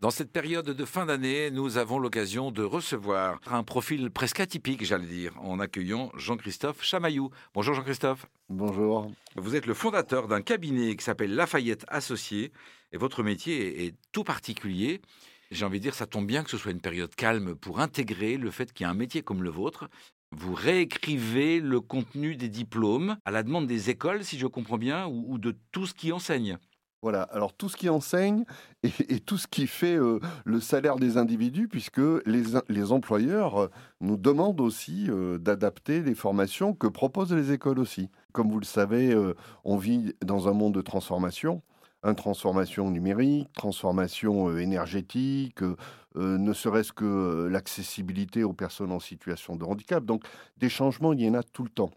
[0.00, 4.84] Dans cette période de fin d'année, nous avons l'occasion de recevoir un profil presque atypique,
[4.84, 7.30] j'allais dire, en accueillant Jean-Christophe Chamaillou.
[7.52, 8.26] Bonjour Jean-Christophe.
[8.48, 9.10] Bonjour.
[9.34, 12.52] Vous êtes le fondateur d'un cabinet qui s'appelle Lafayette Associés
[12.92, 15.00] et votre métier est tout particulier.
[15.50, 18.36] J'ai envie de dire, ça tombe bien que ce soit une période calme pour intégrer
[18.36, 19.88] le fait qu'il y a un métier comme le vôtre.
[20.30, 25.08] Vous réécrivez le contenu des diplômes à la demande des écoles, si je comprends bien,
[25.08, 26.56] ou, ou de tout ce qui enseigne.
[27.00, 28.44] Voilà, alors tout ce qui enseigne
[28.82, 33.70] et, tout ce qui fait euh, le salaire des individus, puisque les, les employeurs euh,
[34.00, 38.10] nous demandent aussi euh, d'adapter les formations que proposent les écoles aussi.
[38.32, 39.16] Comme vous le savez,
[39.64, 41.62] on vit dans un monde de transformation,
[42.04, 45.60] une transformation numérique, transformation énergétique,
[46.14, 50.04] ne serait-ce que l'accessibilité aux personnes en situation de handicap.
[50.04, 50.22] Donc
[50.56, 51.90] des changements, il y en a tout le temps.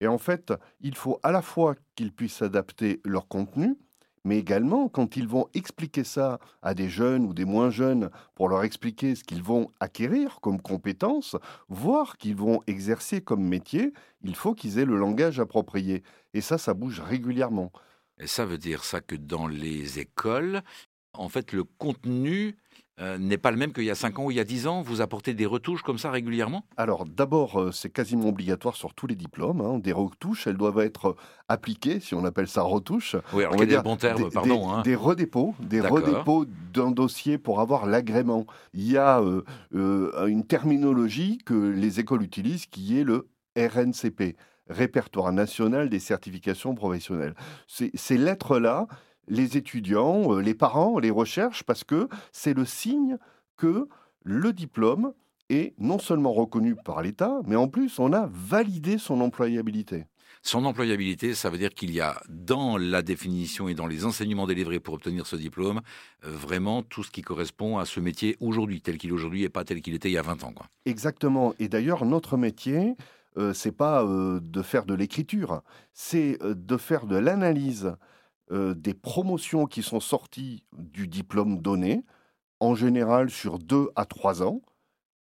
[0.00, 3.76] Et en fait, il faut à la fois qu'ils puissent adapter leur contenu,
[4.24, 8.48] mais également quand ils vont expliquer ça à des jeunes ou des moins jeunes pour
[8.48, 11.36] leur expliquer ce qu'ils vont acquérir comme compétences,
[11.68, 16.02] voire qu'ils vont exercer comme métier, il faut qu'ils aient le langage approprié.
[16.34, 17.72] Et ça, ça bouge régulièrement.
[18.18, 20.62] Et ça veut dire ça que dans les écoles,
[21.14, 22.56] en fait, le contenu
[23.00, 24.66] euh, n'est pas le même qu'il y a 5 ans ou il y a 10
[24.66, 24.82] ans.
[24.82, 26.64] Vous apportez des retouches comme ça régulièrement?
[26.76, 29.60] Alors d'abord, euh, c'est quasiment obligatoire sur tous les diplômes.
[29.62, 29.78] hein.
[29.78, 31.16] Des retouches, elles doivent être euh,
[31.48, 33.16] appliquées, si on appelle ça retouche.
[33.32, 34.66] Oui, alors On va dire le bon terme, des, pardon.
[34.68, 34.82] des- hein.
[34.82, 38.46] des redépôts, des redépôts d'un dossier pour avoir l'agrément.
[38.74, 39.42] Il y a euh,
[40.26, 44.36] une terminologie que les écoles utilisent qui est le RNCP,
[44.68, 47.34] Répertoire national des certifications professionnelles.
[47.66, 48.86] Ces, ces lettres-là,
[49.28, 53.18] les étudiants, euh, les parents les recherchent parce que c'est le signe
[53.56, 53.88] que
[54.24, 55.12] le diplôme
[55.48, 60.06] est non seulement reconnu par l'État, mais en plus on a validé son employabilité.
[60.44, 64.48] Son employabilité, ça veut dire qu'il y a dans la définition et dans les enseignements
[64.48, 65.80] délivrés pour obtenir ce diplôme,
[66.24, 69.48] euh, vraiment tout ce qui correspond à ce métier aujourd'hui, tel qu'il est aujourd'hui et
[69.48, 70.52] pas tel qu'il était il y a 20 ans.
[70.52, 70.66] Quoi.
[70.84, 71.54] Exactement.
[71.60, 72.96] Et d'ailleurs, notre métier,
[73.36, 75.62] euh, c'est pas euh, de faire de l'écriture,
[75.92, 77.94] c'est de faire de l'analyse
[78.52, 82.04] euh, des promotions qui sont sorties du diplôme donné,
[82.60, 84.60] en général sur deux à trois ans.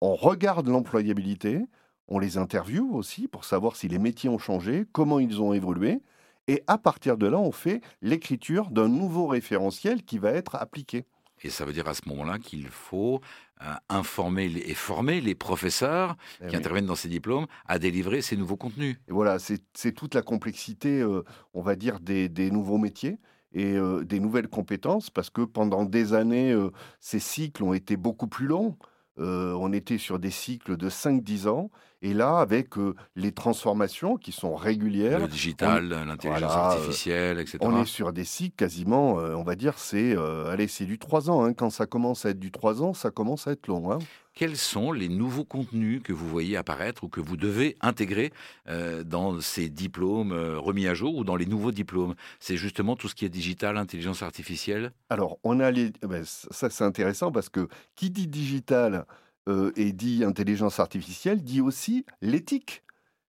[0.01, 1.65] On regarde l'employabilité,
[2.07, 6.01] on les interviewe aussi pour savoir si les métiers ont changé, comment ils ont évolué.
[6.47, 11.05] Et à partir de là, on fait l'écriture d'un nouveau référentiel qui va être appliqué.
[11.43, 13.21] Et ça veut dire à ce moment-là qu'il faut
[13.61, 16.55] euh, informer les- et former les professeurs Eh qui oui.
[16.57, 18.97] interviennent dans ces diplômes à délivrer ces nouveaux contenus.
[19.07, 23.17] Et voilà, c'est toute la complexité, euh, on va dire, des, des nouveaux métiers
[23.53, 26.55] et euh, des nouvelles compétences, parce que pendant des années,
[26.99, 28.77] ces cycles ont été beaucoup plus longs.
[29.19, 31.71] Euh, on était sur des cycles de 5-10 ans,
[32.03, 37.57] et là, avec euh, les transformations qui sont régulières, Le digital, l'intelligence Voilà, artificielle, etc.
[37.61, 40.15] on est sur des cycles quasiment, euh, on va dire, c'est
[40.47, 41.43] allez, c'est du 3 ans.
[41.43, 41.53] hein.
[41.53, 43.91] Quand ça commence à être du 3 ans, ça commence à être long.
[43.91, 43.97] hein.
[44.37, 48.31] Quels sont les nouveaux contenus que vous voyez apparaître ou que vous devez intégrer
[48.69, 52.13] euh, dans ces diplômes euh, remis à jour ou dans les nouveaux diplômes?
[52.39, 55.91] C'est justement tout ce qui est digital, intelligence artificielle Alors, on a les.
[56.03, 59.07] eh ben, ça, c'est intéressant parce que qui dit digital
[59.49, 62.83] euh, et dit intelligence artificielle dit aussi l'éthique,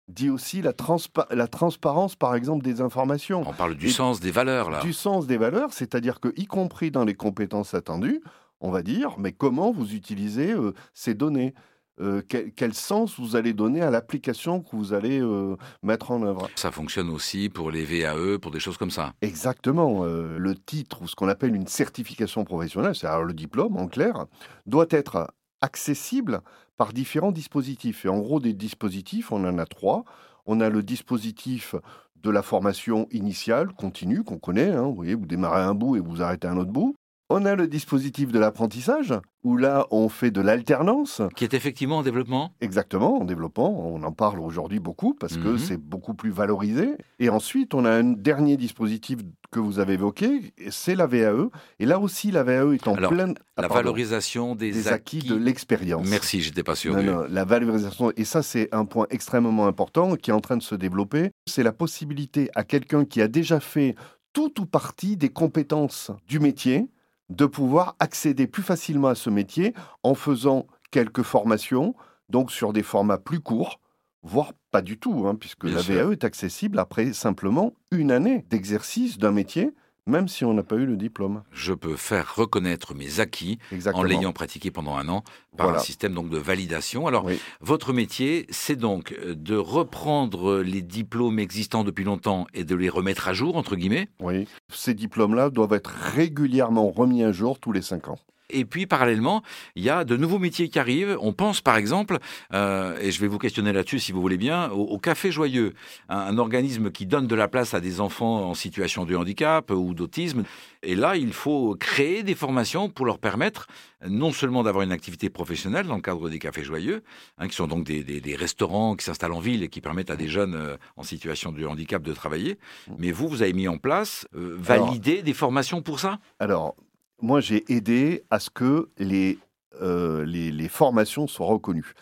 [0.09, 4.20] dit aussi la, transpa- la transparence, par exemple, des informations, On parle du Et sens
[4.20, 4.81] des valeurs, là.
[4.81, 8.22] du sens des valeurs, c'est-à-dire que, y compris dans les compétences attendues,
[8.64, 11.54] on va dire, mais comment vous utilisez euh, ces données?
[12.00, 16.22] Euh, quel, quel sens vous allez donner à l'application que vous allez euh, mettre en
[16.22, 16.48] œuvre?
[16.56, 19.12] Ça fonctionne aussi pour les VAE, pour des choses comme ça.
[19.20, 20.04] Exactement.
[20.04, 24.26] euh, le titre ou ce qu'on appelle une certification professionnelle, c'est-à-dire le diplôme en clair,
[24.66, 26.41] doit être accessible
[26.76, 28.04] par différents dispositifs.
[28.06, 30.04] Et en gros, des dispositifs, on en a trois.
[30.46, 31.76] On a le dispositif
[32.16, 34.70] de la formation initiale, continue, qu'on connaît.
[34.72, 36.96] hein, vous voyez, vous démarrez un bout et vous arrêtez un autre bout.
[37.36, 39.12] On a le dispositif de l'apprentissage,
[39.42, 41.20] où là, on fait de l'alternance.
[41.34, 45.48] Qui est effectivement en développement Exactement, en développement, on en parle aujourd'hui beaucoup parce que
[45.48, 45.58] Mhm.
[45.58, 46.90] c'est beaucoup plus valorisé.
[47.18, 49.18] Et ensuite, on a un dernier dispositif
[49.50, 51.48] que vous avez évoqué, c'est la VAE.
[51.80, 54.87] Et là aussi, la VAE est en Alors, pleine Ah, La pardon, valorisation des, des
[54.87, 56.06] acquis de l'expérience.
[56.08, 56.92] Merci, j'étais pas sûr.
[56.92, 57.06] Non, oui.
[57.06, 60.62] non, la valorisation, et ça c'est un point extrêmement important qui est en train de
[60.62, 63.96] se développer, c'est la possibilité à quelqu'un qui a déjà fait
[64.32, 66.88] tout ou partie des compétences du métier
[67.31, 71.94] de pouvoir accéder plus facilement à ce métier en faisant quelques formations,
[72.29, 73.81] donc sur des formats plus courts,
[74.23, 75.94] voire pas du tout, hein, puisque Bien la sûr.
[75.94, 79.75] VAE est accessible après simplement une année d'exercice d'un métier,
[80.06, 81.42] même si on n'a pas eu le diplôme.
[81.52, 83.58] Je peux faire reconnaître mes acquis
[83.94, 85.22] en l'ayant pratiqué pendant un an
[85.56, 85.80] par Voilà.
[85.80, 87.06] un système donc de validation.
[87.06, 87.38] Alors, Oui.
[87.60, 92.88] votre métier, c'est donc euh, de reprendre les diplômes existants depuis longtemps et de les
[92.88, 94.08] remettre à jour, entre guillemets?
[94.20, 94.46] Oui.
[94.72, 98.18] Ces diplômes-là doivent être régulièrement remis à jour tous les cinq ans.
[98.54, 99.42] Et puis parallèlement,
[99.74, 101.18] il y a de nouveaux métiers qui arrivent.
[101.20, 102.18] On pense par exemple,
[102.52, 105.74] euh, et je vais vous questionner là-dessus si vous voulez bien, au, Café Joyeux,
[106.08, 109.92] un, organisme qui donne de la place à des enfants en situation de handicap ou
[109.92, 110.44] d'autisme.
[110.82, 113.66] Et là, il faut créer des formations pour leur permettre
[114.06, 117.02] non seulement d'avoir une activité professionnelle dans le cadre des cafés joyeux,
[117.38, 120.28] hein, qui sont donc des, restaurants qui s'installent en ville et qui permettent à des
[120.28, 122.58] jeunes euh, en situation de handicap de travailler,
[122.88, 122.92] mmh.
[122.98, 126.18] mais vous, vous avez mis en place, euh, valider des formations pour ça?
[126.38, 126.76] Alors,
[127.22, 129.38] moi, j'ai aidé à ce que les,
[129.81, 131.93] euh, les, les, formations soient reconnues.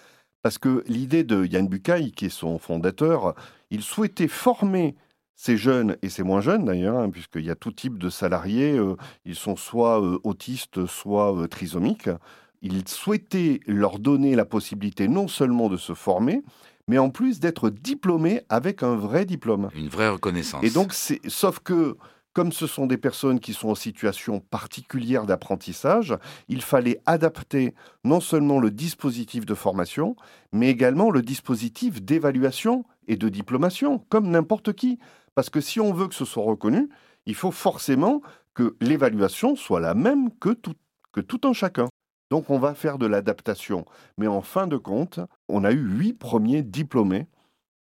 [0.43, 3.35] Parce que l'idée de Yann Bucaille, qui est son fondateur,
[3.71, 4.97] il souhaitait former
[5.43, 8.79] ces jeunes et ces moins jeunes d'ailleurs, hein, puisqu'il y a tout type de salariés,
[8.79, 12.11] euh, ils sont soit euh, autistes, soit euh, trisomiques.
[12.61, 16.43] Il souhaitait leur donner la possibilité non seulement de se former,
[16.87, 19.69] mais en plus d'être diplômés avec un vrai diplôme.
[19.75, 20.63] Une vraie reconnaissance.
[20.63, 21.97] Et donc, sauf que
[22.33, 26.17] comme ce sont des personnes qui sont en situation particulière d'apprentissage,
[26.49, 27.75] il fallait adapter
[28.05, 30.17] non seulement le dispositif de formation,
[30.53, 34.99] mais également le dispositif d'évaluation et de diplomation, comme n'importe qui.
[35.35, 36.89] Parce que si on veut que ce soit reconnu,
[37.27, 38.23] il faut forcément
[38.55, 40.75] que l'évaluation soit la même que tout,
[41.13, 41.89] que un chacun.
[42.31, 43.85] Donc on va faire de l'adaptation.
[44.17, 47.27] Mais en fin de compte, on a eu huit premiers diplômés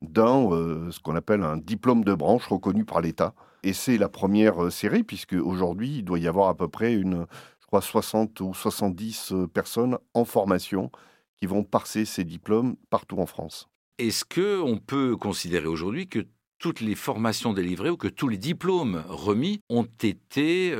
[0.01, 3.33] dans euh, ce qu'on appelle un diplôme de branche reconnu par l'État.
[3.63, 6.93] Et c'est la première euh, série, puisque aujourd'hui, il doit y avoir à peu près
[6.93, 7.25] une,
[7.59, 10.91] je crois, 60 ou 70 euh, personnes en formation
[11.39, 13.69] qui vont passer ces diplômes partout en France.
[13.97, 16.25] Est-ce qu'on peut considérer aujourd'hui que
[16.57, 20.75] toutes les formations délivrées ou que tous les diplômes remis ont été,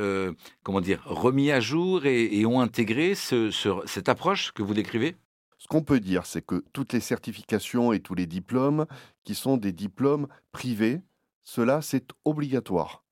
[0.62, 5.16] comment dire, remis à jour et, ont intégré cette approche que vous décrivez?
[5.62, 8.84] Ce qu'on peut dire, c'est que toutes les certifications et tous les diplômes
[9.22, 11.02] qui sont des diplômes privés,
[11.44, 13.04] cela c'est obligatoire.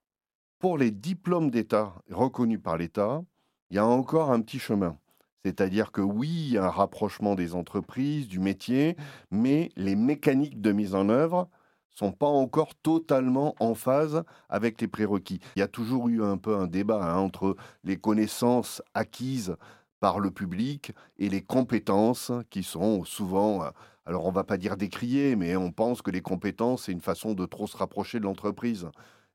[0.59, 3.23] Pour les diplômes d'État reconnus par l'État,
[3.71, 4.99] il y a encore un petit chemin.
[5.45, 8.97] C'est-à-dire que oui, il y a un rapprochement des entreprises, du métier,
[9.31, 11.49] mais les mécaniques de mise en œuvre
[11.91, 15.39] sont pas encore totalement en phase avec les prérequis.
[15.55, 19.55] Il y a toujours eu un peu un débat hein, entre les connaissances acquises
[20.01, 23.71] par le public et les compétences qui sont souvent, euh,
[24.07, 27.35] alors on va pas dire décriées, mais on pense que les compétences, c'est une façon
[27.35, 28.89] de trop se rapprocher de l'entreprise.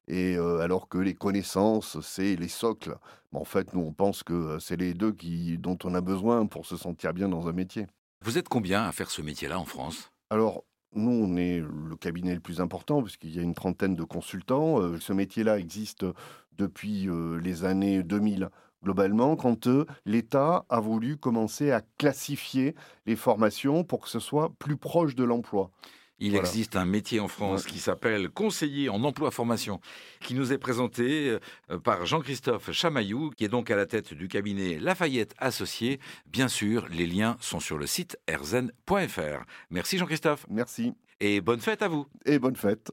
[0.07, 2.97] Et euh, alors que les connaissances, c'est les socles.
[3.31, 6.45] en fait, nous, on pense que euh, c'est les deux qui, dont on a besoin
[6.45, 7.87] pour se sentir bien dans un métier.
[8.21, 10.11] Vous êtes combien à faire ce métier-là en France?
[10.29, 10.63] Alors,
[10.93, 14.97] nous, on est le cabinet le plus important puisqu'il y a une trentaine de consultants.
[14.99, 16.05] Ce métier-là existe
[16.57, 17.09] depuis
[17.43, 18.49] les années 2000
[18.85, 22.75] globalement, quand euh, l'État a voulu commencer à classifier
[23.07, 25.71] les formations pour que ce soit plus proche de l'emploi.
[26.19, 29.81] Il existe un métier en France qui s'appelle conseiller en emploi-formation,
[30.21, 31.37] qui nous est présenté
[31.69, 35.99] euh, par Jean-Christophe Chamaillou, qui est donc à la tête du cabinet Lafayette Associé.
[36.27, 39.43] Bien sûr, les liens sont sur le site erzen.fr.
[39.71, 40.45] Merci Jean-Christophe.
[40.49, 40.93] Merci.
[41.19, 42.05] Et bonne fête à vous.
[42.25, 42.91] Et bonne fête.